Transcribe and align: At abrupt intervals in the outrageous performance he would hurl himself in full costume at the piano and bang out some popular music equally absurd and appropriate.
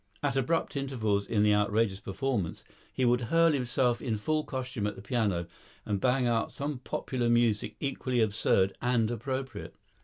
At 0.23 0.35
abrupt 0.35 0.75
intervals 0.75 1.27
in 1.27 1.43
the 1.43 1.53
outrageous 1.53 1.99
performance 1.99 2.63
he 2.91 3.05
would 3.05 3.21
hurl 3.29 3.51
himself 3.51 4.01
in 4.01 4.15
full 4.17 4.43
costume 4.43 4.87
at 4.87 4.95
the 4.95 5.01
piano 5.03 5.45
and 5.85 6.01
bang 6.01 6.25
out 6.25 6.51
some 6.51 6.79
popular 6.79 7.29
music 7.29 7.75
equally 7.79 8.19
absurd 8.19 8.75
and 8.81 9.11
appropriate. 9.11 9.75